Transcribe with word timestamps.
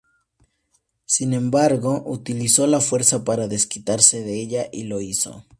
Sin 1.05 1.31
embargo, 1.35 2.01
utilizó 2.07 2.65
la 2.65 2.81
fuerza 2.81 3.23
para 3.23 3.47
desquitarse 3.47 4.23
de 4.23 4.33
ella, 4.41 4.67
y 4.71 4.85
lo 4.85 4.99
hizo. 4.99 5.45